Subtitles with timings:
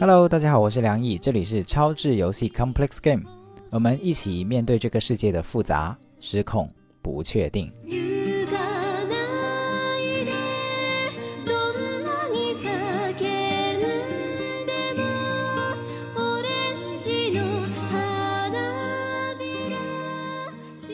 [0.00, 3.24] Hello，大家好，我是梁毅，这里是超智游戏 Complex Game，
[3.70, 6.68] 我们一起面对这个世界的复杂、失控、
[7.02, 7.72] 不确定。
[7.84, 8.58] 行か
[9.06, 9.14] な
[9.98, 10.32] いで
[11.44, 12.68] どんなに叫
[13.76, 13.80] ん
[14.66, 15.00] でも
[16.16, 17.40] オレンジの
[17.90, 19.74] 花びら
[20.74, 20.86] 静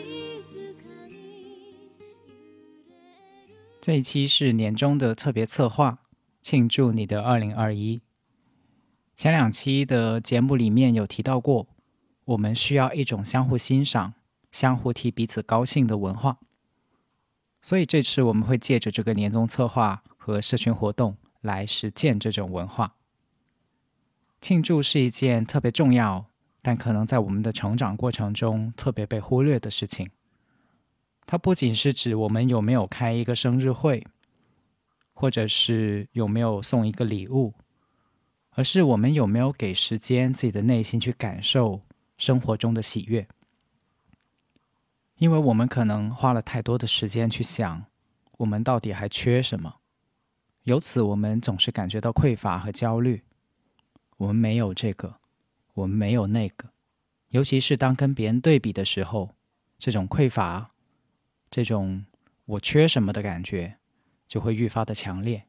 [0.75, 1.11] かに
[3.81, 5.99] 这一期是年终的特别策划，
[6.41, 8.01] 庆祝你的二零二一。
[9.18, 11.66] 前两期的节目里面有提到过，
[12.24, 14.14] 我们需要一种相互欣赏、
[14.52, 16.38] 相互替彼此高兴的文化。
[17.60, 22.94] 所以这次我们会借着这个年终策划和社群活动来实践这种文化。
[24.40, 26.26] 庆祝是一件特别重要，
[26.62, 30.08] 但可能在我们的成长过程中特别被忽略的事情。
[31.26, 34.06] 它不仅是指我们有没有开一个生日会，
[35.12, 37.52] 或者是有没有送一个礼物，
[38.58, 41.80] 而是我们有没有给时间自己的内心去感受
[42.16, 43.28] 生活中的喜悦。
[45.18, 47.84] 因为我们可能花了太多的时间去想，
[48.38, 49.76] 我们到底还缺什么，
[50.64, 53.22] 由此我们总是感觉到匮乏和焦虑。
[54.16, 55.20] 我们没有这个，
[55.74, 56.70] 我们没有那个，
[57.28, 59.36] 尤其是当跟别人对比的时候，
[59.78, 60.72] 这种匮乏。
[61.48, 62.04] 这种
[62.44, 63.76] 我缺什么的感觉
[64.26, 65.44] 就会愈发的强烈。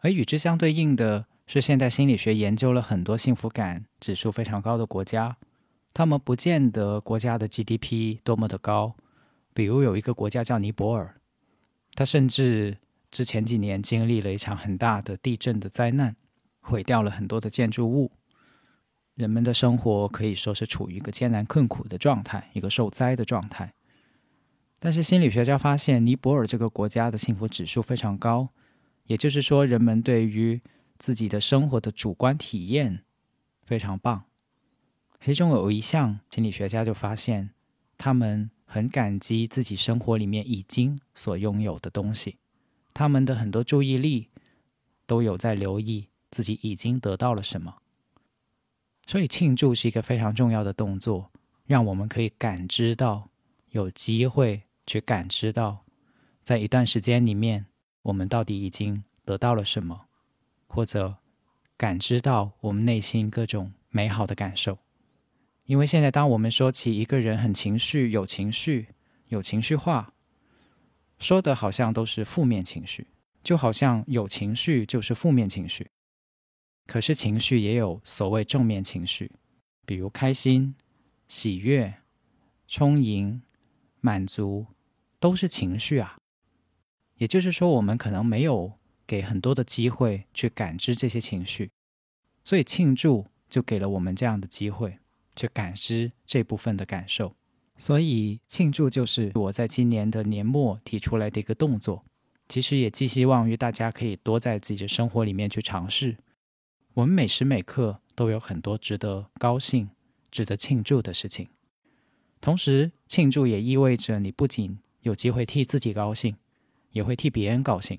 [0.00, 5.38] 而与之相对应的是，现代心理学研究了很多幸福感指数非常高的国家，
[5.94, 8.94] 他们不见得国家的 GDP 多么的高。
[9.54, 11.14] 比如有一个国家叫尼泊尔，
[11.94, 12.76] 它甚至
[13.10, 16.14] 之前几年经历了一场很大的地震的灾难，
[16.60, 18.10] 毁掉了很多的建筑物，
[19.14, 23.72] 人们的生活可以说是处于一个艰难困苦的状态，一个受灾的状态。
[24.78, 28.50] 但是心理学家发现，尼泊尔这个国家的幸福指数非常高，
[29.04, 30.60] 也就是说，人们对于
[30.98, 33.04] 自己的生活的主观体验
[33.64, 34.24] 非常棒。
[35.20, 37.50] 其中有一项心理学家就发现，
[37.96, 42.36] 他们很感激自己生活里面已经所拥有的东西，
[42.92, 44.28] 他们的很多注意力
[45.06, 47.76] 都有在留意自己已经得到了什么。
[49.06, 51.30] 所以，庆祝是一个非常重要的动作，
[51.66, 53.30] 让我们可以感知到
[53.70, 54.64] 有机会。
[54.88, 55.84] 去感知到，
[56.42, 57.66] 在一段时间里面，
[58.00, 60.07] 我们到底已经得到了什么，
[60.68, 61.16] 或者
[61.76, 64.78] 感知到我们内心各种美好的感受。
[65.64, 68.86] 因为现在，当我们说起一个人很情绪、有情绪、
[69.26, 70.12] 有情绪化，
[71.18, 73.08] 说的好像都是负面情绪，
[73.42, 75.90] 就好像有情绪就是负面情绪。
[76.86, 79.32] 可是情绪也有所谓正面情绪，
[79.84, 80.74] 比如开心、
[81.26, 81.94] 喜悦、
[82.68, 83.42] 充盈、
[84.00, 84.66] 满足。
[85.20, 86.16] 都是情绪啊，
[87.16, 88.72] 也就是说，我们可能没有
[89.08, 91.70] 给很多的机会去感知这些情绪，
[92.44, 94.98] 所以庆祝就给了我们这样的机会
[95.34, 97.34] 去感知这部分的感受。
[97.78, 102.04] 所以庆祝就是我在今年的年末提出来的一个动作，
[102.48, 106.18] 其实也寄希望于大家可以多在自己的生活里面去尝试。
[106.94, 109.88] 我们每时每刻都有很多值得高兴、
[110.30, 111.48] 值得庆祝的事情，
[112.40, 116.36] 同时庆祝也意味着你不仅有机会替自己高兴，
[116.90, 117.98] 也会替别人高兴。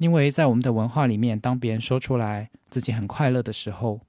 [0.00, 4.00] 因为在我们的文化里面，当别人说出来自己很快乐的时候，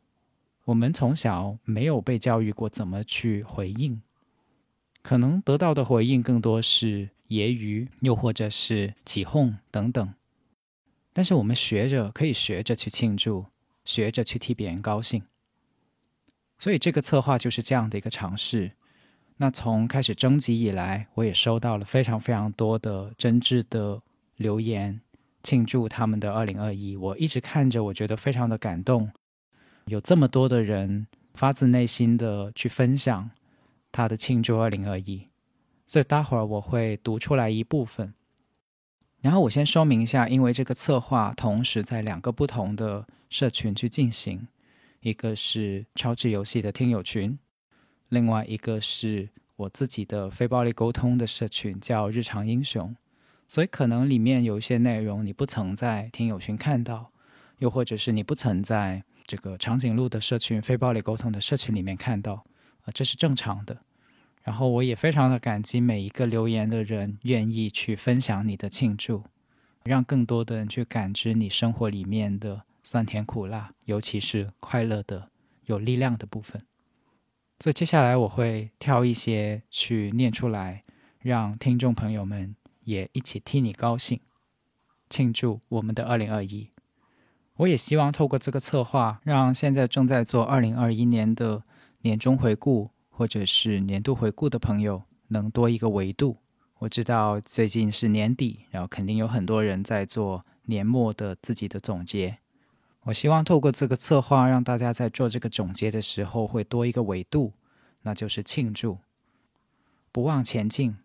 [0.64, 4.02] 我们从小没有被教育过怎么去回应，
[5.02, 10.14] 可能得到的回应更多是揶揄，又或者是起哄等等。
[11.12, 13.48] 但是我们学着可以学着去庆祝，
[13.84, 15.22] 学着去替别人高兴。
[16.58, 18.72] 所以这个策划就是这样的一个尝试。
[19.36, 24.02] 那从开始征集以来，我也收到了非常非常多的真挚的
[24.38, 25.02] 留言，
[25.44, 26.96] 庆祝他们的二零二一。
[26.96, 29.12] 我一直看着，我觉得非常的感动，
[29.86, 33.32] 有这么多的人发自内心的去分享
[33.92, 35.26] 他的庆祝二零二一。
[35.86, 38.14] 所以待会儿我会读出来一部分。
[39.22, 44.48] 然后我先说明一下，因为这个策划同时在两个不同的社群去进行，
[45.02, 47.38] 一个是超智游戏的听友群。
[48.10, 52.96] 另外一个是我自己的非暴力沟通的社群，叫日常英雄，
[53.52, 57.12] 所以可能里面有一些内容你不曾在听友群看到，
[57.58, 62.46] 又或者是你不曾在这个长颈鹿的社群非暴力沟通的社群里面看到，
[62.84, 63.78] 啊，这是正常的。
[64.42, 69.26] 然后我也非常的感激每一个留言的人愿意去分享你的庆祝，
[69.84, 75.30] 让更多的人去感知你生活里面的酸甜苦辣，尤其是快乐的、
[75.66, 76.64] 有力量的部分。
[77.60, 80.84] 所以接下来我会挑一些去念出来，
[81.20, 84.20] 让听众朋友们也一起替你高兴，
[85.10, 86.70] 庆祝我们的二零二一。
[87.58, 91.64] 我也希望透过这个策划，让现在正在做二零二一年的
[92.02, 96.38] 年终回顾或者是年度回顾的朋友，能多一个维度。
[96.80, 102.40] 我知道最近是年底，然后肯定有很多人在做年末的自己的总结。
[103.04, 107.54] 我希望透过这个策划，让大家在做这个总结的时候会多一个维度，
[108.02, 108.98] 那就是庆祝，
[110.12, 110.98] 不忘前进，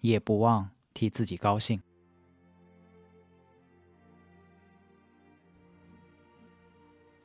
[0.00, 1.82] 也不忘替自己高兴。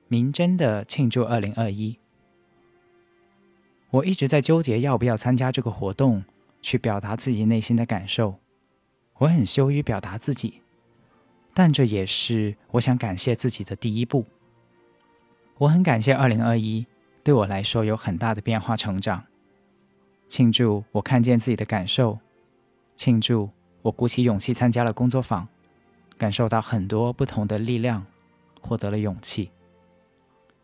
[0.09, 1.97] 明真的庆祝二零二一，
[3.91, 6.25] 我一直在纠结要不要参加这个活动，
[6.61, 8.35] 去表达自己内心的感受。
[9.19, 10.61] 我很羞于表达自己，
[11.53, 14.25] 但这也是我想感谢自己的第一步。
[15.59, 16.85] 我很感谢二零二一
[17.23, 19.23] 对我来说有很大的变化成长。
[20.27, 22.19] 庆祝我看见自己的感受，
[22.95, 23.49] 庆祝
[23.81, 25.47] 我鼓起勇气参加了工作坊，
[26.17, 28.05] 感受到很多不同的力量，
[28.61, 29.49] 获得了勇气。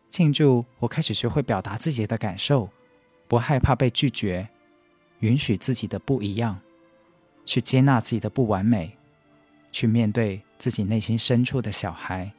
[0.10, 2.70] 庆祝我开始学会表达自己的感受，
[3.28, 4.48] 不害怕被拒绝，
[5.20, 6.60] 允许自己的不一样，
[7.46, 8.96] 去接纳自己的不完美，
[9.72, 12.32] 去面对自己内心深处的小孩。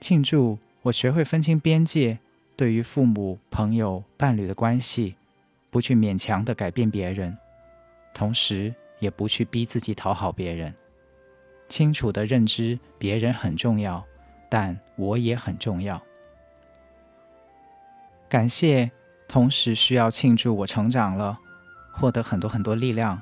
[0.00, 2.18] 庆祝我学会分清边界，
[2.54, 5.16] 对于父母、朋友、伴侣的关系，
[5.70, 7.36] 不去勉强的改变别人，
[8.12, 10.74] 同时也不去逼自己讨好别人，
[11.68, 14.04] 清楚的认知别人很重要。
[14.50, 16.02] 但我也很重要。
[18.30, 18.90] 感谢，
[19.28, 21.38] 同时需要庆祝我成长了，
[21.92, 23.20] 获得很多很多力量，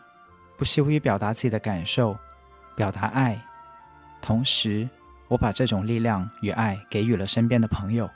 [0.56, 2.16] 不羞于表达自己的感受，
[2.76, 3.36] 表达爱。
[4.22, 4.88] 同时，
[5.26, 8.08] 我把这种力量与爱给予了身边的朋友，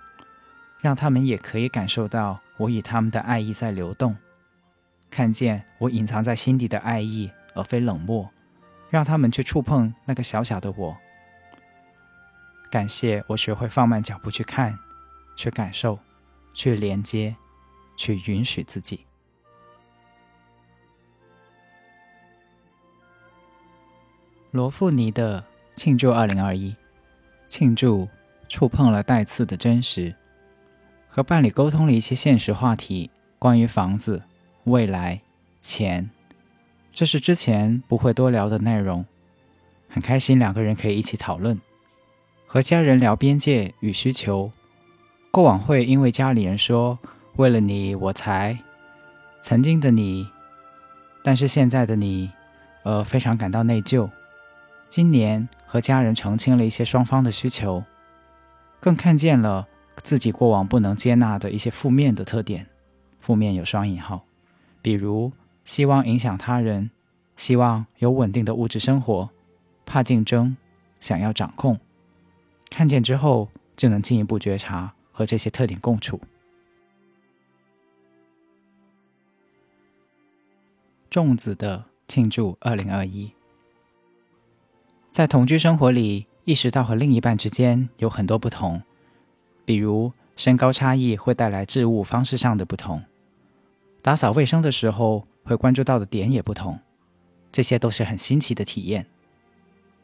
[0.81, 4.17] 让他们也可以感受到我与他们的爱意在流动，
[5.11, 7.29] 看见我隐藏在心底的爱意，
[7.61, 8.29] 而非冷漠，
[8.89, 10.97] 让他们去触碰那个小小的我。
[12.71, 14.79] 感谢我学会放慢脚步去看，
[15.37, 15.99] 去感受，
[16.55, 17.37] 去连接，
[17.97, 19.07] 去允许自己。
[24.53, 25.45] 罗富尼的
[25.77, 26.75] 庆祝二零二一，
[27.49, 28.09] 庆祝
[28.49, 30.15] 触碰了带刺的真实，
[31.09, 34.23] 和伴侣沟通了一些现实话题，关于房子、
[34.65, 35.21] 未来、
[35.61, 36.11] 钱，
[36.93, 39.05] 这是之前不会多聊的内容，
[39.89, 41.59] 很开心两个人可以一起讨论。
[42.47, 44.51] 和家人聊边界与需求，
[45.31, 46.99] 过往会因为家里人说
[47.37, 48.59] “为了你我才”，
[49.41, 50.27] 曾经的你，
[51.23, 52.31] 但是现在的你，
[52.83, 54.11] 呃，非常感到内疚。
[54.89, 57.85] 今年和家人澄清了一些双方的需求，
[58.81, 59.69] 更看见了
[60.03, 62.67] 自己过往不能接纳的一些负面的特点，
[63.21, 64.25] 负面有双引号，
[64.83, 65.31] 比如
[65.71, 66.91] 希望影响他人，
[67.37, 69.31] 希望有稳定的物质生活，
[69.87, 70.57] 怕竞争，
[70.99, 71.79] 想要掌控。
[72.69, 76.21] 看见之后，就能进一步觉察和这些特点共处。
[81.09, 83.31] 粽子的庆祝二零二一，
[85.13, 88.83] 在同居生活里，意识到和另一半之间有很多不同，
[89.65, 93.05] 比如身高差异会带来置物方式上的不同，
[94.03, 96.79] 打扫卫生的时候会关注到的点也不同，
[97.51, 99.05] 这些都是很新奇的体验，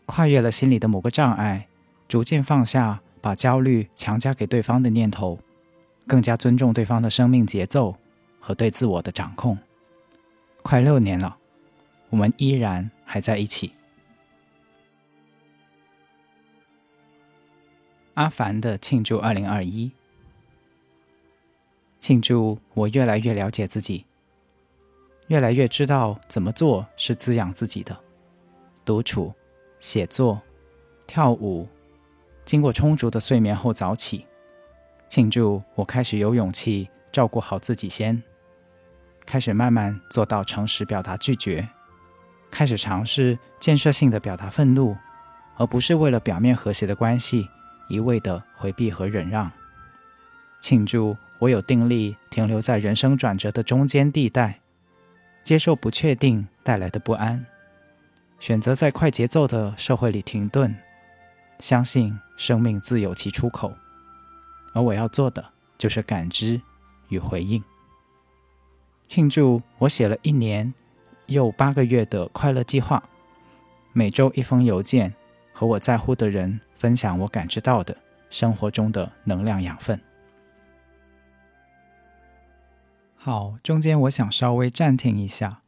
[0.04, 1.68] 跨越了心里的某个障碍。
[2.08, 5.38] 逐渐放下把焦虑强加给对方的念头，
[6.04, 7.96] 更加尊重对方的生命节奏
[8.40, 9.56] 和对自我的掌控。
[10.62, 11.36] 快六年了，
[12.10, 13.70] 我们依然还在一起。
[18.14, 19.92] 阿凡的庆祝二零二一，
[22.00, 24.06] 庆祝我越来越了解自己，
[25.28, 27.96] 越来越知道怎么做是滋养自己的。
[28.84, 29.32] 独处、
[29.80, 30.40] 写作、
[31.06, 31.68] 跳舞。
[32.44, 34.24] 经过充足的睡眠后早起，
[35.08, 38.22] 庆祝我开始有勇气照顾好自己先，
[39.24, 41.68] 开始慢慢做到诚实表达拒绝，
[42.48, 44.96] 开始尝试建设性的表达愤怒，
[45.56, 47.48] 而不是为了表面和谐的关系
[47.88, 49.50] 一味的回避和忍让。
[50.60, 54.60] 庆祝我有定力停留在人生转折的中间地带，
[55.46, 57.46] 接受不确定带来的不安，
[58.40, 60.74] 选择在快节奏的社会里停顿。
[61.60, 63.72] 相信生命自有其出口，
[64.72, 65.44] 而我要做的
[65.78, 66.60] 就是感知
[67.10, 67.62] 与回应。
[69.06, 70.74] 庆祝我写了一年
[71.26, 73.00] 又八个月的快乐计划，
[73.92, 75.14] 每周一封邮件，
[75.52, 77.96] 和我在乎的人分享我感知到的
[78.30, 79.96] 生活中的能量养分。
[83.26, 85.62] 好，中间我想稍微暂停一下，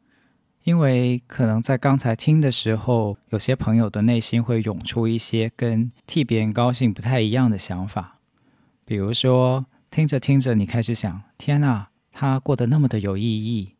[0.62, 8.20] 因为可能在刚才听的时候，有些朋友的内心会涌出一些跟替别人高兴不太一样的想法，
[8.84, 13.74] 比如说听着听着，你开始想：天哪，他过得那么的有意义，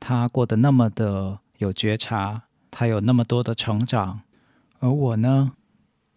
[0.00, 4.22] 他过得那么的有觉察，他有那么多的成长，
[4.80, 5.52] 而我呢，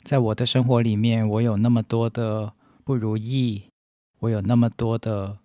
[0.04, 3.66] 在我的生活里面，我有那么多的不如意，
[4.22, 5.38] 我有那么多的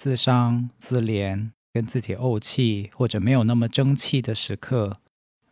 [0.00, 1.50] 自伤自怜。
[1.74, 4.96] 跟自己怄气，或者没有那么争气的时刻，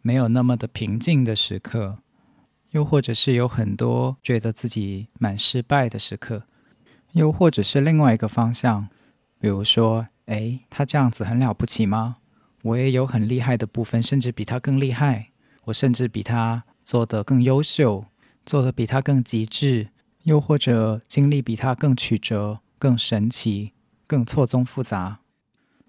[0.01, 1.99] 没有那么的平静的时刻，
[2.71, 6.45] 又或者是有很多觉得自己蛮失败的时刻，
[7.13, 8.89] 又或者是另外一个方向，
[9.39, 12.17] 比如说，哎，他这样子很了不起吗？
[12.63, 15.29] 我也有很厉害的部分，甚至比他更厉害，
[15.67, 18.07] 我甚至比他做得更优秀，
[18.47, 19.91] 做得比他更极致，
[20.23, 23.73] 又或者经历比他更曲折、更神奇、
[24.09, 25.21] 更错综复杂。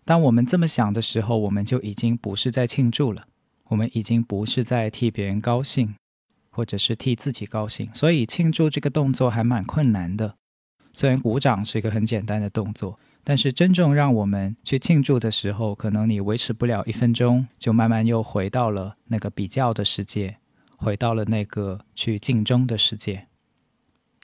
[0.06, 3.26] 当我们这么想的时候，我们就已经不是在庆祝了，
[3.70, 5.96] 我们已经不是在替别人高兴，
[6.50, 7.90] 或者是替自己高兴。
[7.94, 10.36] 所以庆祝这个动作还蛮困难的。
[10.92, 20.38] 虽然鼓掌是一个很简单的动作，但是真正让我们去庆祝的时候，可能你维持不了一分钟，就慢慢又回到了那个比较的世界，
[20.76, 23.29] 回到了那个去竞争的世界。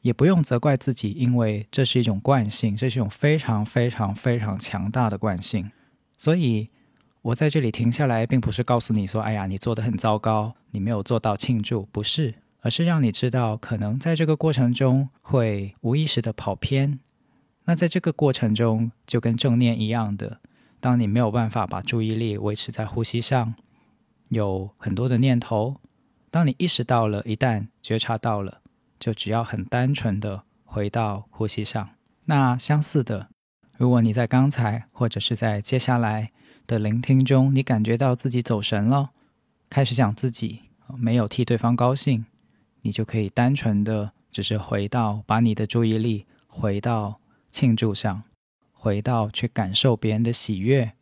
[0.06, 5.72] 也不用责怪自己，因为这是一种惯性，这是一种非常非常非常强大的惯性。
[6.16, 6.68] 所以，
[7.24, 17.00] 我在这里停下来，并不是告诉你说：“哎呀，你做的很糟糕，你没有做到庆祝。”不是，而是让你知道，可能在这个过程中会无意识的跑偏。
[17.64, 20.40] 那在这个过程中，就跟正念一样的，
[20.80, 23.56] 当你没有办法把注意力维持在呼吸上，
[24.30, 25.78] 有很多的念头，
[26.30, 28.62] 当你意识到了，一旦觉察到了。
[29.06, 31.92] 就只要很单纯的回到呼吸上。
[32.24, 33.30] 那相似的，
[33.78, 36.32] 如果你在刚才或者是在接下来
[36.66, 39.12] 的聆听中，你感觉到自己走神了，
[39.70, 40.62] 开始想自己
[40.98, 42.26] 没有替对方高兴，
[42.82, 47.20] 你就可以单纯的只是回到把你的注意力回到
[47.52, 48.24] 庆祝上，
[48.72, 50.94] 回到去感受别人的喜悦，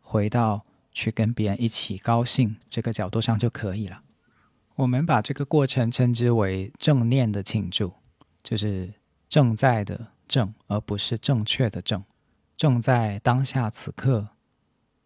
[0.00, 0.64] 回到
[0.94, 4.00] 去跟别人一起高兴这个角度上就可以了。
[4.80, 7.92] 我们把这个过程称之为正念的庆祝，
[8.42, 8.94] 就是
[9.28, 12.02] 正在的正，而不是正确的正，
[12.56, 14.28] 正在当下此刻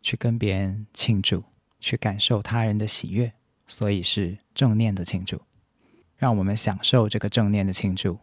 [0.00, 1.42] 去跟别人庆祝，
[1.80, 3.32] 去感受他人的喜悦，
[3.66, 5.42] 所以是正念的庆祝。
[6.16, 8.20] 让我们享受这个正念的庆祝，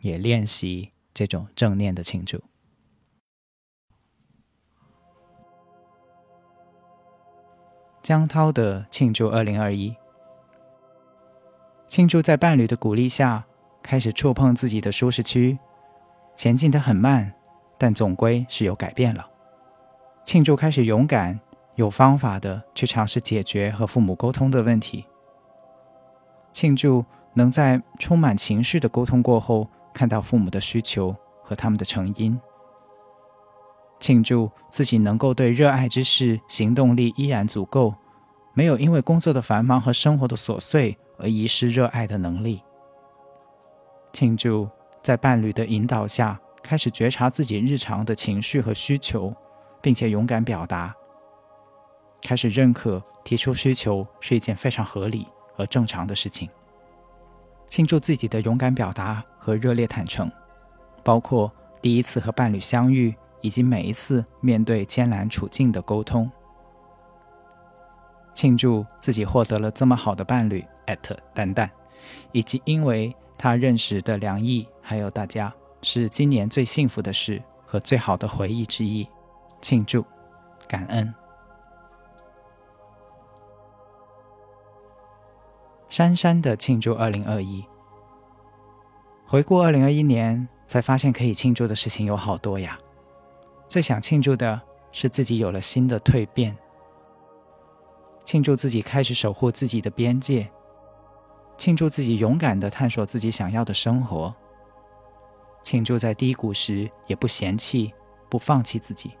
[0.00, 2.42] 也练习这种正念的庆祝。
[8.02, 9.94] 江涛的庆祝二零二一。
[11.88, 13.44] 庆祝在伴侣的鼓励下，
[13.82, 15.58] 开始触碰自己的舒适区，
[16.36, 17.32] 前进得很慢，
[17.78, 19.26] 但总归是有改变了。
[20.24, 21.40] 庆祝开始勇敢、
[21.76, 25.06] 有方法的去尝试解决和父母沟通的问题。
[26.52, 32.38] 庆祝能在充满情绪的沟通过后，看到父母的需求和他们的成因。
[33.98, 37.94] 庆祝自己能够对热爱之事行动力依然足够，
[38.58, 40.98] 没有因为工作的繁忙和生活的琐碎。
[41.20, 42.62] 而遗失热爱的能力。
[44.12, 44.68] 庆祝
[45.02, 49.34] 在伴侣的引导下，开始觉察自己日常的情绪和需求，
[49.82, 50.94] 并且勇敢表达。
[52.22, 56.48] 开始认可提出需求是一件非常合理和正常的事情。
[57.68, 60.30] 庆祝自己的勇敢表达和热烈坦诚，
[61.02, 61.50] 包括
[61.82, 66.30] 第一次和伴侣相遇，以及每一次面对艰难处境的沟通。
[68.38, 71.18] 庆祝自己获得了这么好的伴侣艾特。
[71.34, 71.68] 蛋蛋，
[72.30, 75.52] 以及因为他认识的梁毅，还有大家，
[75.82, 79.04] 是今年最幸福的事和最好的回忆之一。
[79.60, 80.04] 庆祝，
[80.68, 81.12] 感恩。
[85.88, 87.64] 珊珊的庆祝二零二一，
[89.26, 92.78] 回顾二零二一年，才发现可以庆祝的事情有好多呀。
[93.66, 96.56] 最想庆祝的是自己有了新的蜕变，
[98.28, 100.46] 庆祝自己开始守护自己的边界。
[101.56, 104.36] 庆祝自己勇敢的探索自己想要的生活，
[105.62, 107.90] 庆祝在低谷时也不嫌弃、
[108.28, 109.12] 不放弃自己，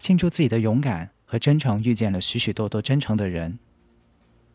[0.00, 3.56] 庆祝自己的勇敢和真诚遇见了许许多多真诚的人，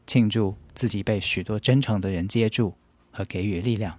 [0.06, 2.74] 庆祝自己被许多真诚的人接住
[3.12, 3.98] 和给予力量，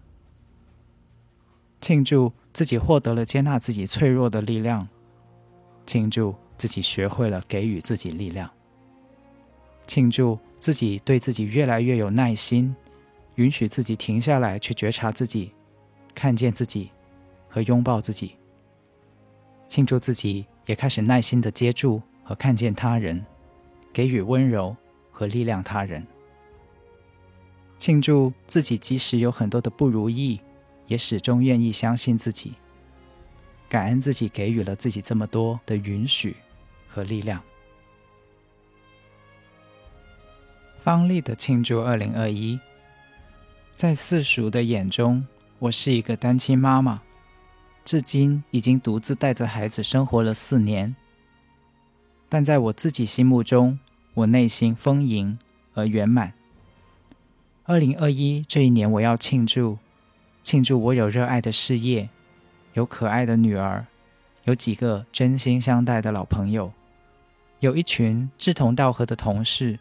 [1.81, 4.87] 庆祝自己获得了接纳自己脆弱的力量，
[5.87, 8.51] 庆祝自己学会了给予自己力量，
[9.87, 10.39] 庆祝。
[10.59, 12.75] 自己对自己越来越有耐心，
[13.35, 15.53] 允许自己停下来去觉察自己，
[16.15, 16.91] 看见自己，
[17.47, 18.35] 和拥抱自己。
[19.69, 23.25] 庆祝自己也开始耐心的接住和看见他人，
[23.93, 24.75] 给予温柔
[25.13, 26.05] 和力量他人。
[27.79, 30.41] 庆祝自己即使有很多的不如意，
[30.87, 32.55] 也始终愿意相信自己。
[33.69, 36.35] 感恩自己给予了自己这么多的允许
[36.97, 37.43] 和力量。
[40.79, 42.59] 方丽的庆祝二零二一，
[43.75, 45.27] 在世俗的眼中，
[45.59, 47.03] 我是一个单亲妈妈，
[47.85, 50.97] 至今已经独自带着孩子生活了四年。
[52.31, 53.79] 但在我自己心目中，
[54.15, 55.39] 我内心丰盈
[55.75, 56.33] 而圆满。
[57.65, 59.77] 二零二一这一年，我要庆祝，
[60.43, 62.09] 庆祝我有热爱的事业，
[62.73, 63.85] 有可爱的女儿，
[64.45, 66.73] 有几个真心相待的老朋友，
[67.67, 69.77] 有一群志同道合的同事。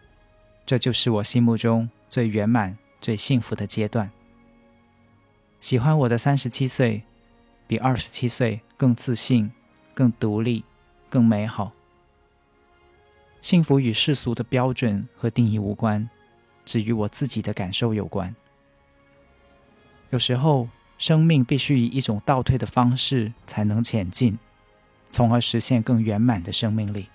[0.65, 4.09] 这就是我心目中最圆满、最幸福的阶段。
[5.61, 7.03] 喜欢我的三十七岁，
[7.67, 9.51] 比二十七岁更自信、
[9.93, 10.63] 更独立、
[11.11, 11.71] 更美好。
[13.43, 16.09] 幸福与世俗的标准和定义无关，
[16.65, 18.35] 只与我自己的感受有关。
[20.09, 24.39] 有时候，生命必须以一种倒退的方式才能前进，
[25.11, 27.07] 从而实现更圆满的生命力。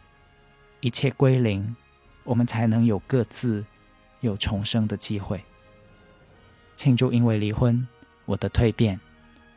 [0.80, 1.76] 一切归零。
[2.22, 3.64] 我们才能有各自
[4.20, 5.42] 有重生的机会。
[6.76, 7.88] 庆祝因为离婚，
[8.26, 9.00] 我的蜕变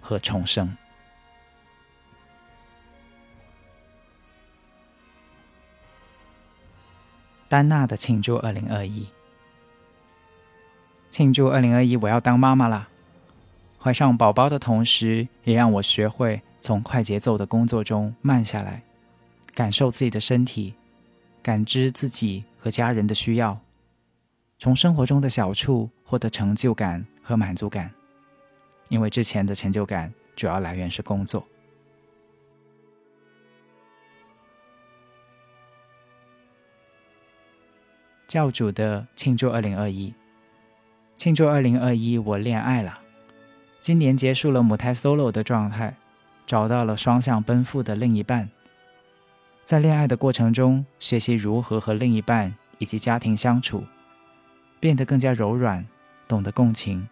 [0.02, 0.76] 和重生。
[7.48, 9.06] 丹娜的庆祝二零二一，
[11.12, 12.88] 庆祝二零二一，我要当妈妈啦！
[13.78, 18.82] 怀上宝宝的同时，也让我学会从快节奏的工作中慢下来，
[19.54, 20.74] 感受自己的身体。
[21.44, 23.60] 感知自己和家人的需要，
[24.58, 27.92] 从生活中的小处获得成就感和满足感，
[28.88, 31.46] 因为之前的成就感主要来源是工作。
[38.26, 40.14] 教主的庆祝二零二一，
[41.18, 42.98] 庆祝二零二一，我恋爱了，
[43.82, 45.98] 今年结束了母胎 solo 的状态，
[46.48, 48.50] 找到了双向奔赴的另一半。
[49.64, 53.84] 在恋爱的过程中，学习如何和另一半以及家庭相处，
[54.80, 55.88] 变得更加柔软，
[56.28, 57.08] 懂得共情。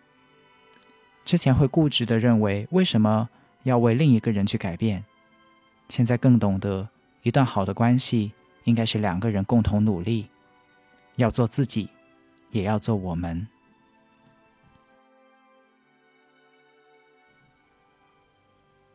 [1.23, 3.29] 之前会固执的认为为什么
[3.63, 5.05] 要为另一个人去改变，
[5.87, 6.89] 现在更懂得
[7.23, 8.33] 一段好的关系
[8.65, 10.27] 应该是两个人共同努力，
[11.15, 11.89] 要做自己，
[12.49, 13.47] 也要做我们。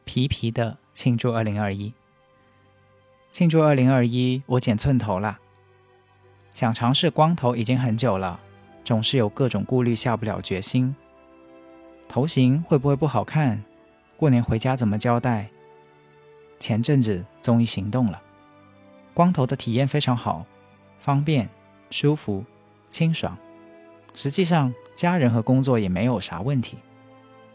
[0.04, 1.92] 皮皮的庆祝二零二一。
[3.36, 5.38] 庆祝二零二一，我剪寸头了。
[6.54, 8.40] 想尝试光头已经很久了，
[8.82, 10.96] 总是有各种顾虑，下不了决心。
[12.08, 13.62] 头型会不会不好看？
[14.16, 15.50] 过年回家怎么交代？
[16.58, 18.22] 前阵子终于行动了，
[19.12, 20.46] 光头的体验非常好，
[20.98, 21.46] 方便、
[21.90, 22.42] 舒服、
[22.88, 23.36] 清爽。
[24.14, 26.78] 实际上，家人和工作也没有啥问题，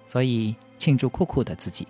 [0.06, 1.88] 所以庆祝酷酷的自己。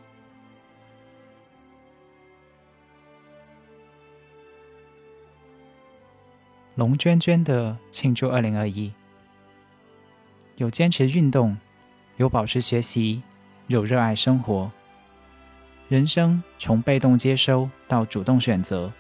[6.82, 8.92] 龙娟娟的庆祝二零二一，
[10.56, 11.56] 有坚持运动，
[12.18, 13.22] 有保持学习，
[13.68, 14.72] 有热爱生活。
[15.90, 18.92] 人生从被动接收到主动选择，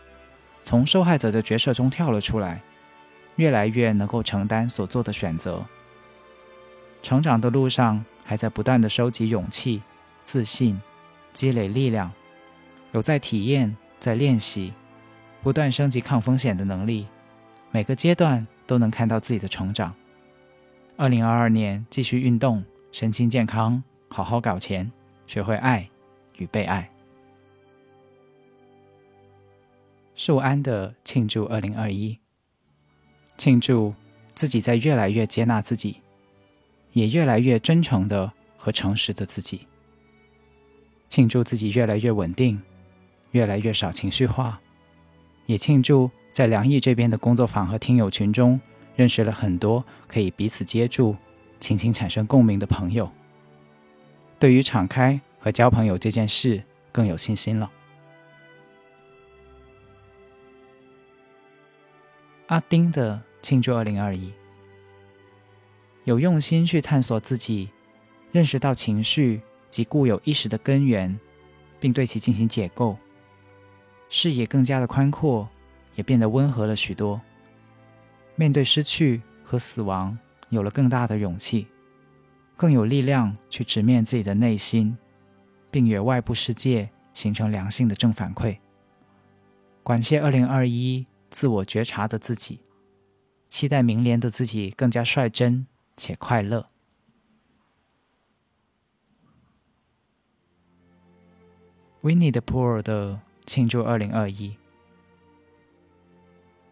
[0.63, 2.61] 从受害者的角色中跳了出来，
[3.37, 5.65] 越来越能够承担所做的选择。
[7.01, 9.81] 成长的路上，还在不断的收集勇气、
[10.23, 10.79] 自信，
[11.33, 12.11] 积累力量，
[12.91, 14.71] 有在体验，在练习，
[15.41, 17.07] 不断升级抗风险的能力。
[17.73, 19.95] 每个阶段都能看到自己的成长。
[20.97, 24.91] 二零二二年继续运动，身心健康，好好搞钱，
[25.25, 25.89] 学会爱
[26.37, 26.89] 与被爱。
[30.13, 32.19] 树安的庆祝二零二一，
[33.37, 33.95] 庆祝
[34.35, 36.01] 自己在越来越接纳自己，
[36.91, 39.65] 也越来越真诚的和诚实的自己。
[41.07, 42.61] 庆祝自己越来越稳定，
[43.31, 44.59] 越来越少情绪化，
[45.45, 46.11] 也庆祝。
[46.31, 48.59] 在梁毅这边的工作坊和听友群中，
[48.95, 51.15] 认识了很多可以彼此接住、
[51.59, 53.11] 轻轻产生共鸣的朋友。
[54.39, 57.69] 对于敞开和交朋友这件事，更有信心了。
[62.47, 64.31] 阿丁的庆祝二零二一，
[66.05, 67.69] 有用心去探索自己，
[68.31, 71.17] 认识到情绪及固有意识的根源，
[71.79, 72.97] 并对其进行解构，
[74.09, 75.47] 视野更加的宽阔。
[75.95, 77.21] 也变得温和了许多。
[78.35, 80.17] 面对失去和死亡，
[80.49, 81.67] 有了更大的勇气，
[82.55, 84.97] 更有力量去直面自己的内心，
[85.69, 88.57] 并与外部世界形成良性的正反馈。
[89.83, 92.61] 感谢二零二一自我觉察的自己，
[93.49, 96.67] 期待明年的自己更加率真且快乐。
[102.01, 104.55] Winnie the Pooh 的庆祝二零二一，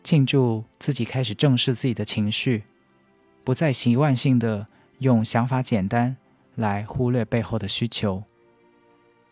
[0.10, 2.64] 庆祝自己开始正视自己的情绪，
[3.44, 4.66] 不再习惯性的
[4.98, 6.18] 用想法简单
[6.56, 8.24] 来忽略背后的需求，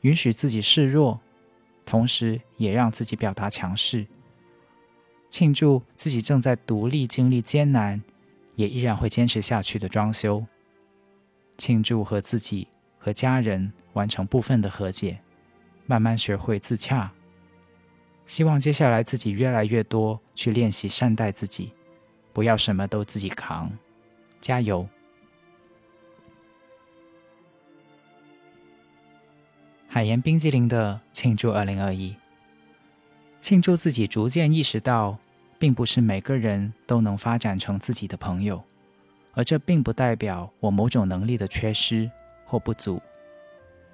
[0.01, 1.19] 允许自己示弱，
[1.83, 4.05] 同时也让自己表达强势。
[5.31, 7.99] 庆祝自己正在独立经历艰难，
[8.53, 10.45] 也依然会坚持下去的装修。
[11.57, 12.67] 庆祝和自己
[12.99, 15.17] 和家人完成部分的和解。
[15.87, 17.11] 慢慢学会自洽，
[18.27, 21.71] 希望接下来自己越来越多去练习善待自己，
[22.33, 23.71] 不要什么都自己扛，
[24.41, 24.87] 加油！
[29.87, 32.13] 海盐冰激凌的庆祝二零二一，
[33.41, 35.17] 庆祝自己逐渐意识到，
[35.57, 38.61] 并不是每个人都能发展成自己的朋友，
[39.33, 42.11] 而这并不代表我某种能力的缺失
[42.45, 43.01] 或不足，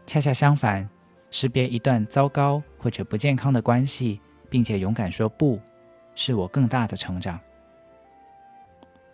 [0.08, 0.90] 恰恰相反。
[1.36, 5.60] 识别一段糟糕或者不健康的关系，并且勇敢说不，
[6.14, 7.40] 是我更大的成长。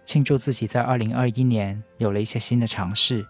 [0.04, 3.26] 庆祝自己在二零二一年有了一些新的尝试，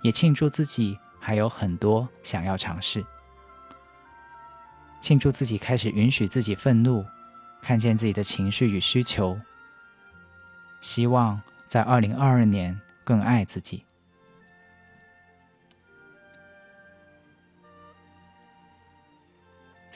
[0.00, 3.04] 也庆祝自己还有很多想要尝试。
[5.02, 7.04] 庆祝自己开始允许自己愤怒，
[7.60, 9.38] 看见自己的情绪与需求。
[10.80, 13.84] 希望在二零二二年更爱自己。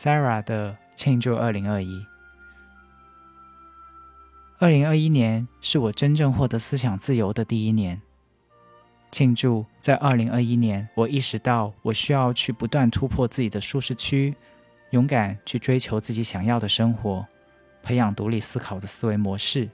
[0.04, 2.04] Sarah 的庆祝二零二一。
[4.58, 8.02] 二零二一年是我真正获得思想自由的第一年。
[9.10, 14.34] 庆祝在二零二一年，我意识到我需要去不断突破自己的舒适区，
[14.90, 17.26] 勇敢去追求自己想要的生活，
[17.82, 19.70] 培养独立思考的思维模式。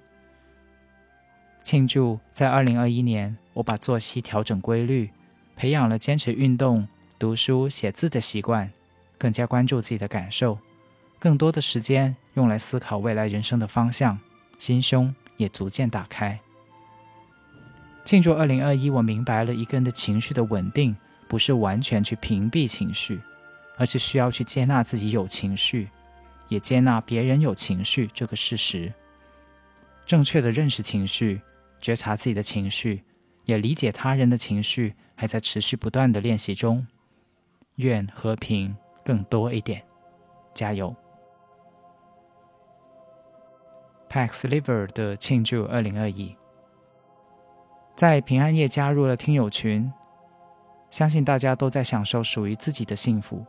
[1.64, 5.10] 庆祝在二零二一年，我把作息调整规律，
[5.56, 6.86] 培养了坚持运动、
[7.18, 8.70] 读书、写字的习惯。
[9.20, 10.59] 更加关注自己的感受，
[11.18, 14.18] 更多的时间用来思考未来人生的方向，
[14.59, 16.40] 心胸也逐渐打开。
[18.06, 20.96] 庆祝二零二一，我明白了一个人的情绪的稳定，
[21.28, 23.20] 不是完全去屏蔽情绪，
[23.76, 25.90] 而是需要去接纳自己有情绪，
[26.48, 28.90] 也接纳别人有情绪这个事实。
[30.06, 31.42] 正确的认识情绪，
[31.78, 33.04] 觉察自己的情绪，
[33.44, 36.87] 也理解他人的情绪，还在持续不断的练习中。
[37.76, 38.74] 愿和平。
[39.10, 39.82] 更多一点，
[40.54, 40.94] 加油
[44.08, 46.36] ！Pax Liver 的庆祝二零二一，
[47.96, 49.92] 在平安夜加入了听友群，
[50.90, 53.44] 相信大家都在享受属于自己的幸福。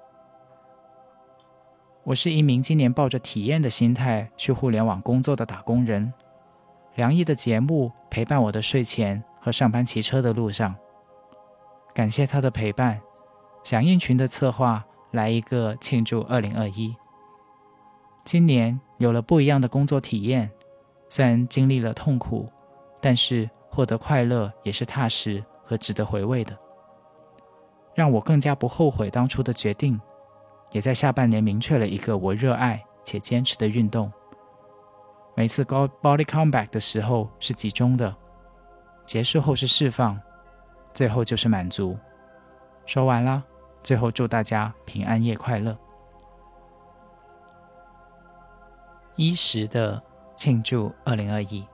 [2.06, 6.12] 我是一名今年抱着体验的心态去互联网工作的打工人，
[6.95, 10.76] 梁毅的节目陪伴我的睡前和上班骑车的路上，
[11.93, 13.00] 感谢他的陪伴，
[13.63, 14.84] 响应群的策划。
[15.12, 16.95] 来一个庆祝二零二一。
[18.24, 20.50] 今年有了不一样的工作体验，
[21.10, 22.50] 虽然经历了痛苦，
[23.00, 26.58] 但是获得快乐也是踏实和值得回味的，
[27.95, 30.00] 让我更加不后悔当初的决定。
[30.71, 34.10] 也在下半年明确了一个我热爱且坚持的运动。
[35.36, 38.15] 每次高 body comeback 的时候是集中的，
[39.06, 40.17] 结束后是释放，
[40.93, 41.97] 最后就是满足。
[42.86, 43.43] 说完了。
[43.84, 45.78] 最后，祝大家平安夜快乐！
[49.15, 50.02] 一时的
[50.36, 51.65] 庆祝二零二一。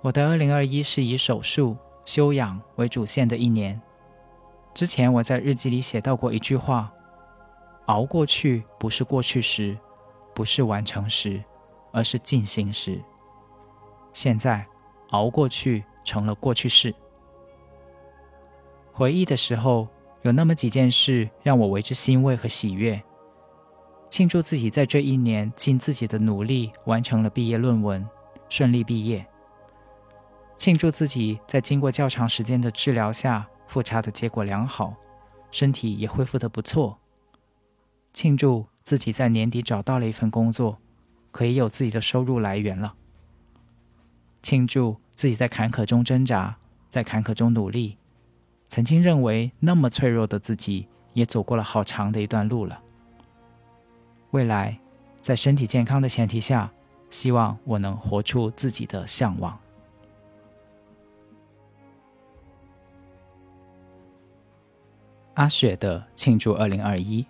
[0.00, 3.80] 我的二零二一是以手术休养为主线的一年。
[4.74, 6.92] 之前我在日记里写到过一句话
[7.86, 9.78] ：“熬过去不是过去时，
[10.34, 11.42] 不是完成时，
[11.92, 13.00] 而是进行时。”
[14.12, 14.66] 现在，
[15.10, 16.94] 熬过去成了过去式。
[18.96, 19.88] 回忆的时候，
[20.22, 23.02] 有那么几件事让我为之欣慰和喜悦。
[24.08, 28.08] 庆祝自己在这一年尽自己的努力完成了毕业论文，
[28.48, 29.26] 顺利毕业。
[30.56, 34.94] 庆祝自己在经过较长时间的治疗下复查的结果良好，
[35.50, 36.96] 身体也恢复得不错。
[38.12, 40.78] 庆祝自己在年底找到了一份工作，
[41.32, 42.94] 可以有自己的收入来源了。
[44.40, 46.56] 庆祝自己在坎坷中挣扎，
[46.88, 47.98] 在坎坷中努力。
[48.74, 52.82] 曾经认为那么脆弱的自己，也走过了好长的一段路了。
[54.32, 54.76] 未来，
[55.22, 56.72] 在身体健康的前提下，
[57.08, 59.56] 希望我能活出自己的向往。
[65.34, 67.24] 阿雪的庆祝二零二一，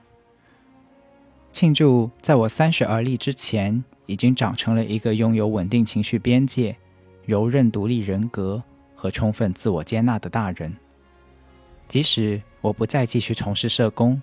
[1.52, 6.74] 庆祝在我三十而立之前，已经长成了一个拥有稳定情绪边界、
[7.26, 8.62] 柔韧独立人格
[8.94, 10.74] 和充分自我接纳的大人。
[11.86, 14.20] 即使我不再继续从事社工，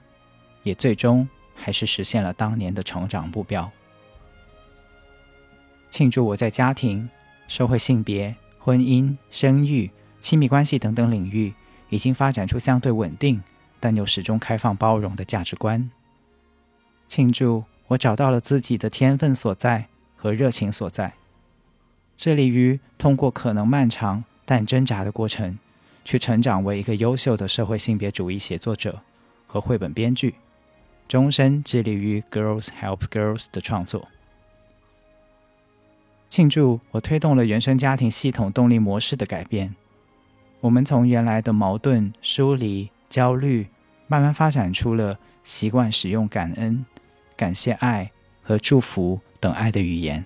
[0.64, 3.72] 也最终还是实现了当年的成长目标。
[5.90, 7.10] 庆祝我在家庭、
[7.48, 11.54] 社会性别、婚姻、生育、亲密关系等等领域，
[11.90, 13.42] 已经发展出相对稳定，
[13.80, 15.90] 但又始终开放包容的价值观。
[17.08, 21.14] 庆祝我找到了自己的天分所在和热情所在，
[22.16, 25.60] 致力于通过可能漫长但挣扎的过程，
[26.12, 29.00] 去成长为一个优秀的社会性别主义写作者
[29.48, 30.36] 和绘本编剧，
[31.08, 34.06] 终身致力于 Girls Help Girls 的创作。
[36.30, 39.74] 庆祝我推动了原生家庭系统动力模式的改变，
[40.60, 43.68] 我们从原来的矛盾、疏离、焦虑，
[44.08, 46.86] 慢慢发展出了习惯使用感恩。
[47.38, 48.12] 感谢爱
[48.44, 50.26] 和祝福等爱的语言。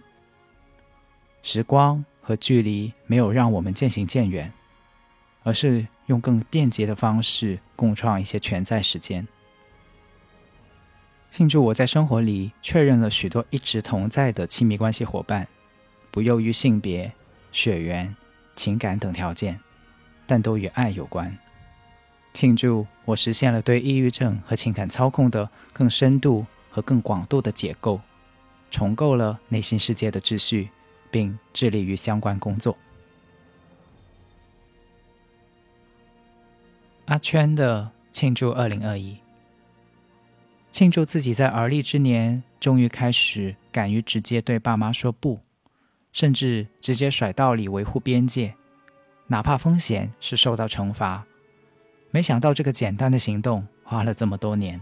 [1.43, 4.51] 时光和距离没有让我们渐行渐远，
[5.45, 9.25] 而是用更便捷的方式共创一些全在时间。
[11.31, 15.47] 庆祝我在生活里确认了许多一直同在的亲密关系伙伴，
[16.11, 17.13] 不囿于性别、
[17.53, 18.13] 血缘、
[18.57, 19.57] 情感等条件，
[20.27, 21.37] 但都与爱有关。
[22.33, 26.45] 庆祝我实现了对抑郁症和情感操控的更深度。
[26.75, 28.01] 和更广度的解构，
[28.69, 30.67] 重构了内心世界的秩序，
[31.09, 32.75] 并致力于相关工作。
[37.05, 39.15] 阿圈的庆祝二零二一，
[40.71, 45.39] 庆祝自己在而立之年终于开始敢于直接对爸妈说不，
[46.11, 48.55] 甚至直接甩道理维护边界，
[49.27, 51.23] 哪怕风险是受到惩罚。
[52.09, 54.81] 没想到这个简单的行动花了这么多年。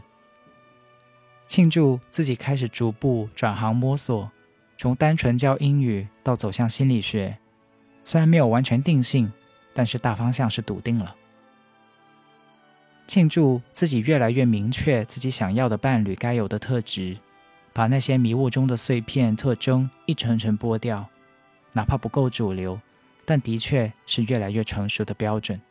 [1.46, 4.32] 庆祝自己开始逐步转行摸索，
[4.78, 7.38] 从单纯教英语到走向心理学，
[8.06, 9.30] 虽然没有完全定性，
[9.74, 11.14] 但是大方向是笃定了。
[13.14, 17.16] 庆祝自己越来越明确自己想要的伴侣该有的特质，
[17.72, 21.08] 把那些迷雾中的碎片特征一层层剥掉，
[21.74, 22.82] 哪怕不够主流，
[23.24, 25.62] 但的确是越来越成熟的标准。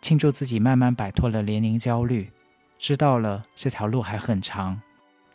[0.00, 2.30] 庆祝自己慢慢摆脱了年龄焦虑。
[2.78, 4.80] 知道了，这条路还很长，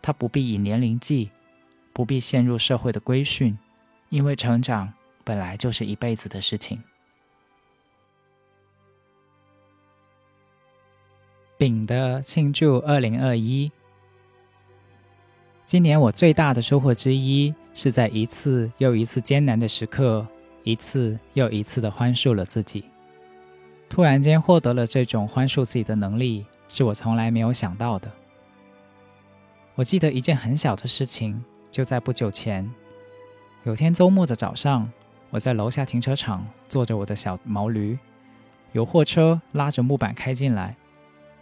[0.02, 1.30] 他不必以年龄计，
[1.94, 3.56] 不必陷入社会的规训，
[4.10, 4.92] 因为成长
[5.24, 6.82] 本来就是一辈子的事情。
[11.58, 13.72] 丙的庆祝二零二一，
[15.66, 20.26] 今年我最大的收获之一，是在一次又一次艰难的时刻，
[20.64, 22.86] 一次又一次的宽恕了自己，
[23.90, 26.46] 突然间获得了这种宽恕自己的能力。
[26.70, 28.12] 是我从来没有想到的。
[29.76, 31.42] 我记得一件很小的事情，
[31.72, 32.70] 就在不久前，
[33.64, 34.92] 有天周末的早上，
[35.30, 37.98] 我在楼下停车场坐着我的小毛驴，
[38.74, 40.76] 有货车拉着木板开进来，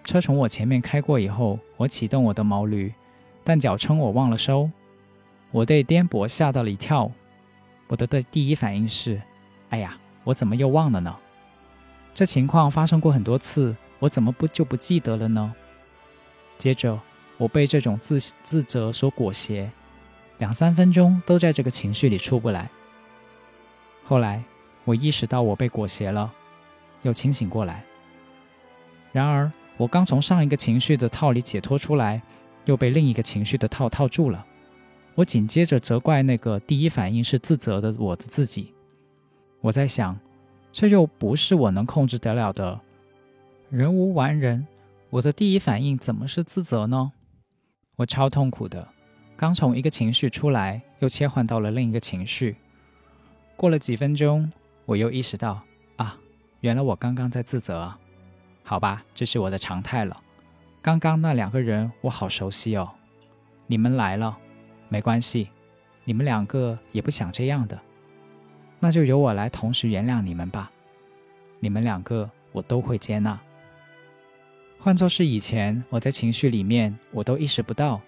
[0.06, 2.94] 车从我前面开过以后，我启动我的毛驴，
[3.44, 4.70] 但脚撑我忘了收，
[5.52, 7.12] 我被颠簸吓到了一跳，
[7.88, 9.22] 我的的第一反应是，
[9.72, 11.14] 哎呀，我怎么又忘了呢？
[12.14, 13.76] 这情况发生过很多次。
[14.00, 15.54] 我怎么不就不记得了呢？
[16.58, 17.00] 接着，
[17.38, 19.72] 我被这种自自责所裹挟，
[20.38, 22.70] 两三分钟都在这个情绪里出不来。
[24.04, 24.44] 后来，
[24.84, 26.32] 我意识到我被裹挟了，
[27.04, 27.84] 又清醒过来。
[29.14, 32.22] 然而，我刚从上一个情绪的套里解脱出来，
[32.66, 34.46] 又被另一个情绪的套套住了。
[35.16, 38.74] 我紧接着责怪那个第一反应是自责的我的自己。
[39.62, 40.18] 我在想，
[40.72, 42.80] 这又不是我能控制得了的。
[43.70, 44.66] 人无完人，
[45.10, 47.12] 我的第一反应怎么是自责呢？
[47.96, 48.88] 我超痛苦的，
[49.36, 52.56] 刚从一个情绪出来，又切换到了另一个情绪。
[53.58, 54.52] 过了几分钟，
[54.86, 55.62] 我又意识到，
[55.96, 56.18] 啊，
[56.60, 57.94] 原来我刚刚在自责。
[58.68, 60.20] 好吧，这是我的常态了。
[60.82, 62.90] 刚刚那两个人，我好熟悉哦。
[63.68, 64.36] 你们来了，
[64.90, 65.50] 没关系，
[66.04, 67.80] 你们两个也不想这样的，
[68.80, 70.72] 那就由我来同时原谅你们吧。
[71.60, 73.40] 你们两个，我都会接纳。
[74.80, 78.02] 换作是以前，我在情绪里面，我都意识不到，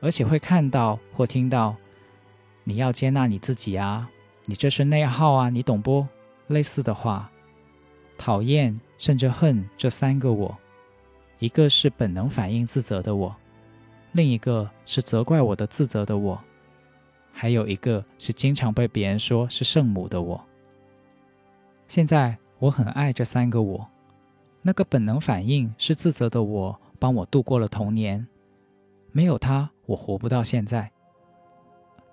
[0.00, 1.76] 而且会看到或听到
[2.64, 4.08] “你要接纳你自己啊，
[4.44, 6.06] 你这是内耗啊，你懂不？”
[6.48, 7.30] 类似的话，
[8.18, 10.56] 讨厌甚至恨这三个我，
[11.38, 13.36] 一个是本能反应自责的我，
[14.12, 16.40] 另一个是责怪我的自责的我，
[17.30, 20.42] 还有一个是经常被别人说是圣母的我。
[21.86, 23.86] 现在我很爱这三个我。
[24.62, 28.26] 那个本能反应是自责的我帮我度过了童年，
[29.12, 30.90] 没有他，我活不到现在。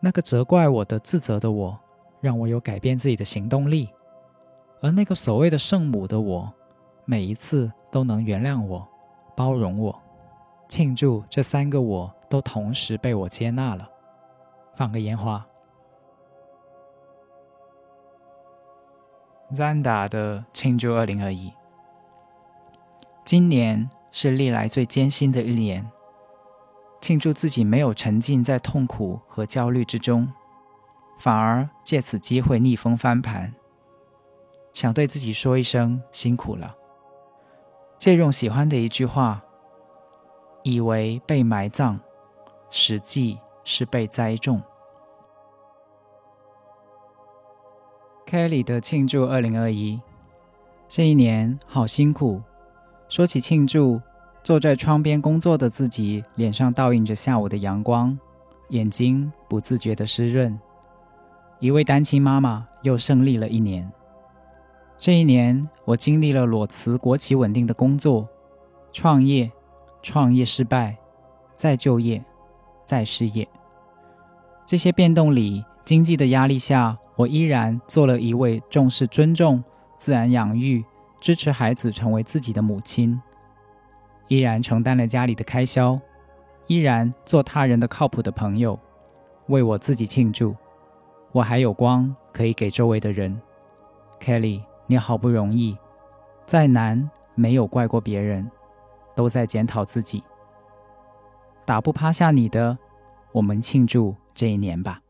[0.01, 1.79] 那个责怪我的、自责的我，
[2.19, 3.87] 让我有改变自己的行动力；
[4.81, 6.53] 而那个所谓的圣母的我，
[7.11, 8.87] 每一次都能原谅我、
[9.35, 10.01] 包容我。
[10.69, 13.85] 庆祝这三个我都同时被我接纳了。
[14.77, 15.45] 放个烟花。
[19.53, 21.51] Zanda 的庆祝二零二一，
[23.25, 25.85] 今年是历来最艰辛的一年。
[27.01, 30.31] 庆祝自己没有沉浸在痛苦和焦虑之中，
[31.19, 33.53] 反而借此机会逆风翻盘。
[34.73, 36.77] 想对自己说一声辛苦了。
[38.01, 39.39] 借用喜欢的一句话
[40.65, 41.99] ：“以为被埋葬，
[42.71, 44.59] 实际是被栽种。”
[48.25, 50.01] Kelly 的庆祝二零二一，
[50.89, 52.41] 这一年好辛苦。
[53.07, 54.01] 说起庆祝。
[54.43, 58.17] 坐在窗边工作的自己，脸上倒映着下午的阳光，
[58.69, 60.59] 眼睛不自觉的湿润。
[61.59, 63.87] 一位单亲妈妈又胜利了一年。
[65.01, 68.29] 这一年，我经历了裸辞、国企稳定的工作，
[68.93, 69.51] 创业，
[70.03, 70.95] 创业失败，
[71.55, 72.23] 再就业，
[72.85, 73.47] 再失业。
[74.63, 79.63] 这些变动里，经济的压力下，我依然做了一位重视尊重、
[79.97, 80.85] 自然养育、
[81.19, 83.19] 支持孩子成为自己的母亲。
[84.27, 85.99] 依然承担了家里的开销，
[86.67, 88.77] 依然做他人的靠谱的朋友，
[89.47, 90.55] 为我自己庆祝。
[91.31, 93.41] 我还有光可以给周围的人。
[94.19, 94.61] Kelly，
[94.91, 95.77] 你好不容易，
[96.45, 98.51] 再难没有怪过别人，
[99.15, 100.21] 都在检讨自己。
[101.65, 102.77] 打不趴下你的，
[103.31, 105.01] 我们庆祝这一年吧。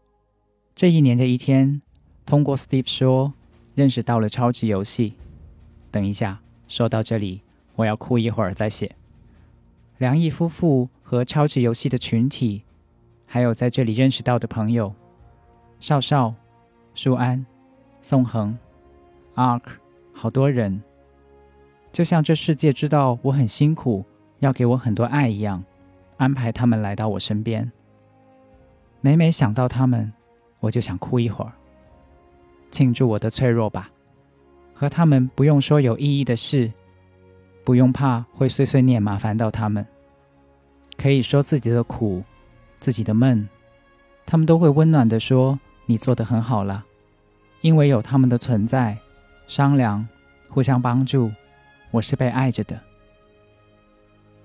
[0.75, 1.81] 这一年的一天，
[2.27, 3.33] 通过 Steve 说
[3.73, 5.15] 认识到了超级游戏。
[5.89, 7.41] 等一下，说到这里，
[7.75, 8.95] 我要哭一会儿再写。
[9.97, 12.61] 梁毅夫妇和超级游戏的群体，
[13.25, 14.93] 还有在这里认识到的朋友，
[15.79, 16.35] 少少、
[16.93, 17.43] 舒安、
[17.99, 18.55] 宋恒、
[19.35, 19.63] Ark，
[20.13, 20.81] 好多人，
[21.91, 24.03] 就像这世界知道我很辛苦，
[24.39, 25.63] 要给我很多爱一样，
[26.17, 27.71] 安排他们来到我身边。
[28.99, 30.11] 每每想到他们，
[30.59, 31.51] 我就想哭一会儿，
[32.69, 33.89] 庆祝我的脆弱吧。
[34.73, 36.71] 和他们不用说有意义的事。
[37.63, 39.85] 不用怕会碎碎念麻烦到他们，
[40.97, 42.23] 可以说自己的苦，
[42.79, 43.47] 自己的闷，
[44.25, 46.83] 他们都会温暖的说：“你做的很好了。”
[47.61, 48.97] 因为有他们的存在，
[49.47, 50.07] 商量，
[50.47, 51.31] 互相帮助，
[51.91, 52.79] 我是被爱着的。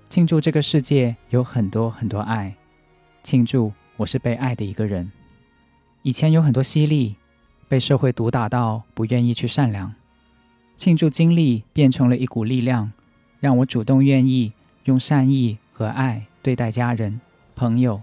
[0.09, 2.55] 庆祝这个世界有很多很多爱，
[3.23, 5.11] 庆祝我是被爱的一个人。
[6.01, 7.15] 以前有很多犀利，
[7.67, 9.93] 被社会毒打到不愿意去善良，
[10.75, 12.91] 庆祝经历变成了一股力量。
[13.39, 14.51] 让我主动愿意
[14.85, 17.21] 用善意和爱对待家人、
[17.55, 18.01] 朋友、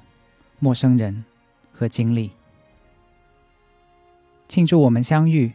[0.60, 1.24] 陌生人
[1.72, 2.30] 和经历，
[4.46, 5.52] 庆祝我们相遇，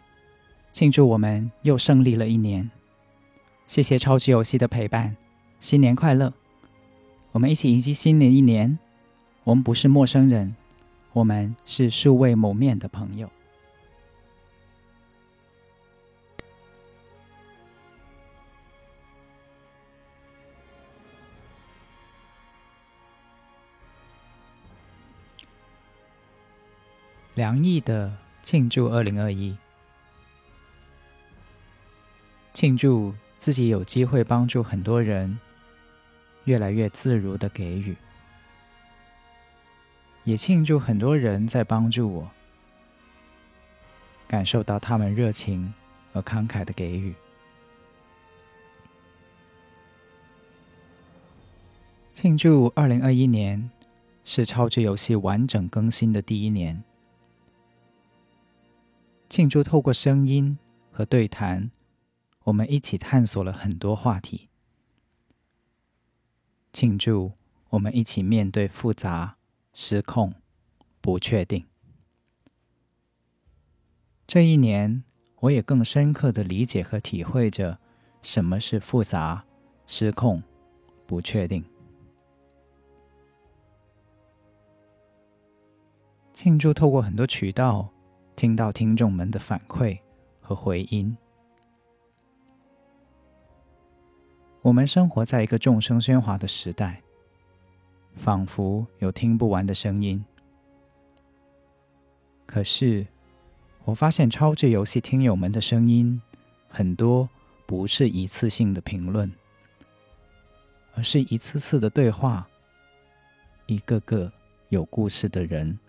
[0.72, 2.70] 庆祝我们又胜利了一年。
[3.68, 5.16] 谢谢超级游戏的陪伴，
[5.60, 6.34] 新年快乐！
[7.32, 8.80] 我们一起迎接新的一年。
[9.44, 10.56] 我们不是陌生人，
[11.14, 13.30] 我们是素未谋面的朋友。
[27.36, 28.12] 梁毅的
[28.44, 29.56] 庆祝二零二一，
[32.54, 35.40] 庆祝自己有机会帮助很多人，
[36.44, 37.96] 越来越自如的给予，
[40.24, 42.30] 也庆祝很多人在帮助我，
[44.28, 45.74] 感受到他们热情
[46.12, 47.14] 而慷慨的给予。
[52.14, 53.70] 庆祝二零二一年
[54.26, 56.84] 是超级游戏完整更新的第一年。
[59.30, 60.58] 庆祝透过声音
[60.92, 61.72] 和对谈，
[62.50, 64.50] 我们一起探索了很多话题。
[66.74, 67.34] 庆祝
[67.70, 69.38] 我们一起面对复杂、
[69.74, 70.34] 失控、
[71.00, 71.64] 不确定。
[74.26, 75.04] 这一年，
[75.42, 77.80] 我也更深刻的理解和体会着
[78.24, 79.46] 什么是复杂、
[79.86, 80.42] 失控、
[81.06, 81.64] 不确定。
[86.34, 87.90] 庆祝透过很多渠道。
[88.36, 90.00] 听到听众们的反馈
[90.40, 91.18] 和回音，
[94.70, 97.02] 我们生活在一个众声喧哗的时代，
[98.16, 100.24] 仿佛有听不完的声音。
[102.46, 103.08] 可是，
[103.84, 106.22] 我发现超智游戏听友们的声音
[106.68, 107.28] 很多
[107.66, 109.32] 不是一次性的评论，
[110.94, 112.48] 而是一次次的对话，
[113.66, 114.32] 一个个
[114.68, 115.80] 有故事的人，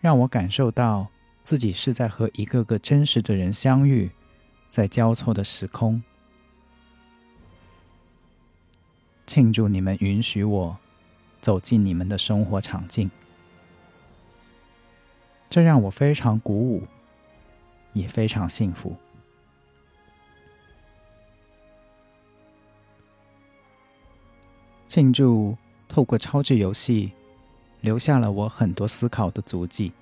[0.00, 1.06] 让我感受到
[1.42, 4.10] 自己是在和一个个真实的人相遇，
[4.68, 6.02] 在交错的时空。
[9.26, 10.78] 庆祝你们允许我
[11.40, 13.10] 走进你们的生活场景，
[15.50, 16.86] 这让我非常鼓舞，
[17.92, 18.96] 也非常幸福。
[24.86, 25.56] 庆祝
[25.86, 27.12] 透过超智游戏，
[27.82, 29.92] 留下了我很多思考的足迹。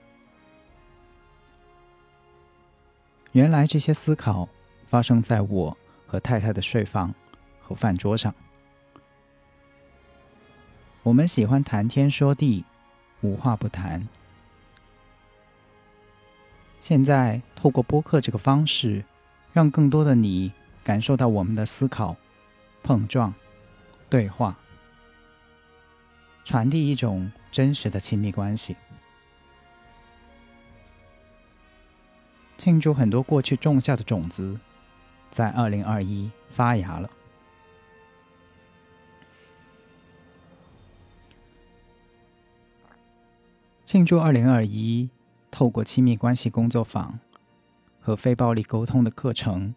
[3.32, 4.48] 原来这些思考
[4.88, 5.76] 发生在我
[6.06, 7.14] 和太太的睡房
[7.60, 8.34] 和饭桌上。
[11.02, 12.64] 我们喜欢谈天说地，
[13.20, 14.08] 无话不谈。
[16.80, 19.04] 现在透过播客这个方式，
[19.52, 20.52] 让更多的你
[20.84, 22.16] 感受到我们的思考、
[22.82, 23.34] 碰撞、
[24.08, 24.56] 对话。
[26.44, 28.76] 传递一种真实的亲密关系，
[32.56, 34.56] 庆祝很多过去种下的种子，
[35.36, 37.10] 在二零二一发芽了。
[43.84, 45.10] 庆祝二零二一，
[45.50, 47.20] 透过亲密关系工作坊
[48.00, 49.74] 和非暴力沟通的课程，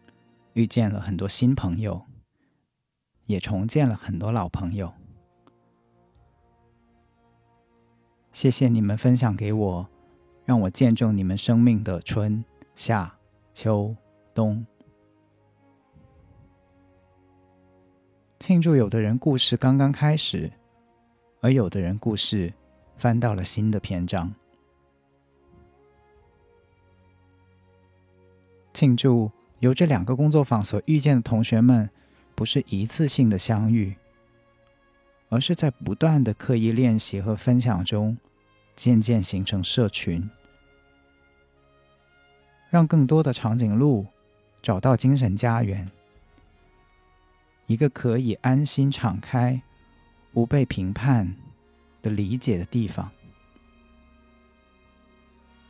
[0.53, 2.03] 遇见了很多新朋友，
[3.25, 4.93] 也重建了很多老朋友。
[8.31, 9.89] 谢谢你们分享给我，
[10.45, 12.45] 让我见证你们生命的春
[12.77, 13.13] 夏
[13.53, 13.93] 秋
[14.33, 14.65] 冬。
[18.39, 20.49] 庆祝有的人故事刚刚开始，
[21.41, 22.51] 而有的人故事
[22.97, 24.33] 翻到了新的篇章。
[28.73, 29.29] 庆祝
[29.59, 31.89] 由这两个工作坊所遇见的同学们，
[32.33, 33.93] 不是一次性的相遇。
[35.31, 38.17] 而是在不断的刻意练习和分享中，
[38.75, 40.27] 渐渐形成社群，
[42.71, 44.07] 让更多的长颈鹿
[44.59, 45.87] 找到精神家园，
[47.69, 49.61] 一个可以安心敞开、
[50.33, 51.35] 不被评判
[52.01, 53.11] 的理解的地方。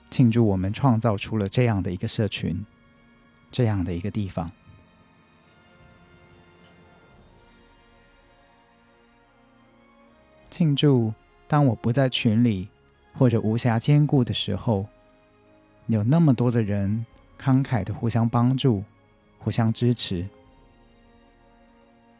[0.10, 2.66] 庆祝我们创造出了这样的一个社群，
[3.52, 4.50] 这样的一个地方。
[10.50, 11.14] 庆祝，
[11.50, 12.70] 当我不在群里
[13.14, 14.88] 或者无暇兼顾的时候，
[15.88, 17.06] 有那么多的人
[17.38, 18.86] 慷慨的互相帮助、
[19.38, 20.26] 互相支持。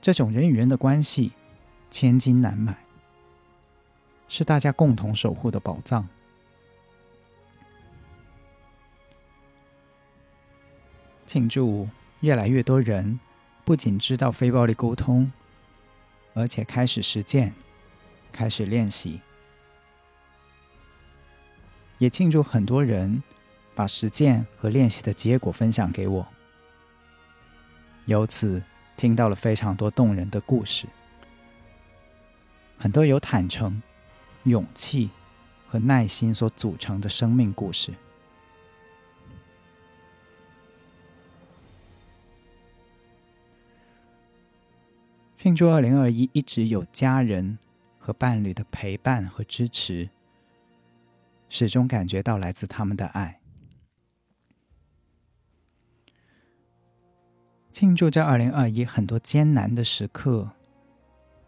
[0.02, 1.32] 这种人与人的关系，
[1.92, 2.78] 千金难买，
[4.28, 6.08] 是大家共同守护的宝藏。
[11.26, 11.88] 庆祝，
[12.22, 13.20] 越来越多人
[13.64, 15.32] 不仅知道非暴力沟通，
[16.34, 17.54] 而且开始实践。
[18.32, 19.20] 开始练习，
[21.98, 23.22] 也庆祝很多人
[23.74, 26.26] 把实践和练习的结果分享给我，
[28.06, 28.62] 由此
[29.00, 30.86] 听到了非常多动人的故事，
[32.78, 33.82] 很多由坦诚、
[34.44, 35.10] 勇气
[35.70, 37.94] 和耐心所组成的生命故事。
[45.38, 47.58] 庆祝二零二一一直有家人。
[48.02, 50.10] 和伴侣的陪伴和支持，
[51.48, 53.39] 始终感觉到来自他们的爱。
[57.72, 60.50] 庆祝在二零二一很多艰难的时刻，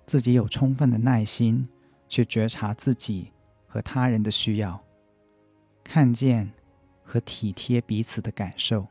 [0.06, 1.68] 自己有充分的耐心
[2.08, 3.32] 去觉察自己
[3.68, 4.82] 和他人的需要，
[5.84, 6.52] 看见
[7.04, 8.88] 和体贴彼此的感受，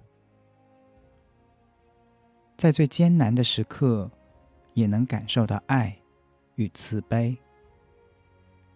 [2.56, 4.10] 在最艰难的时刻，
[4.72, 5.96] 也能感受到爱
[6.56, 7.36] 与慈悲。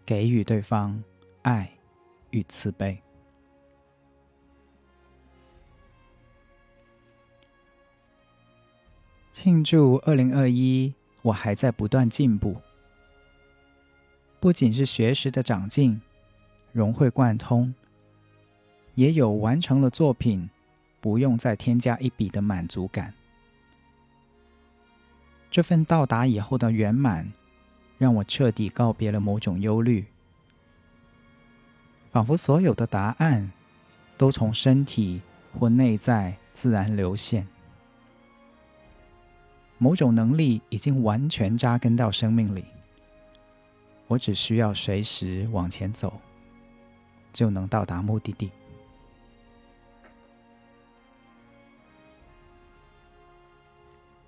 [0.07, 1.03] 给予对方
[1.41, 1.71] 爱
[2.29, 3.03] 与慈悲。
[9.35, 12.57] 庆祝二零二一，我还在不断进步，
[14.39, 16.01] 不仅是学识的长进、
[16.71, 17.75] 融会贯通，
[18.95, 20.49] 也有完成了作品，
[21.01, 23.13] 不用再添加一笔的满足感。
[25.51, 27.31] 这份到达以后的圆满。
[27.97, 30.05] 让我彻底告别了某种忧虑，
[32.11, 33.53] 仿佛所有的答案
[34.19, 35.23] 都从身体
[35.57, 37.47] 或内在自然流现。
[39.85, 42.65] 某种能力已经完全扎根到生命里，
[44.07, 46.11] 我只需要随时往前走，
[47.35, 48.51] 就能到达目的地。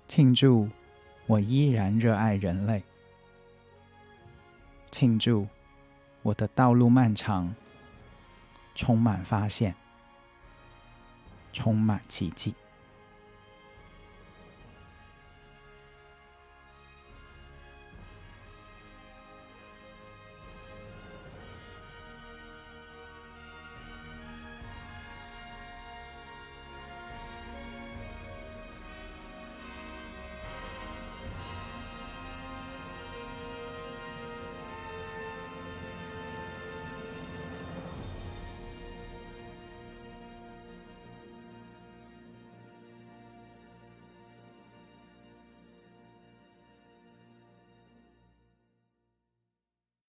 [0.07, 0.69] 庆祝，
[1.25, 2.83] 我依然热爱人类。
[4.91, 5.47] 庆祝
[6.21, 7.51] 我的道路漫长，
[8.75, 9.73] 充满发现，
[11.51, 12.53] 充满奇迹。